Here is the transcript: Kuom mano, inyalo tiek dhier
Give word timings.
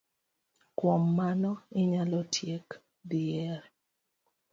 Kuom 0.77 1.03
mano, 1.17 1.51
inyalo 1.81 2.19
tiek 2.33 2.67
dhier 3.09 3.61